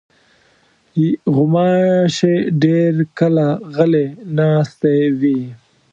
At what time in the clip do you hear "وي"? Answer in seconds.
5.19-5.41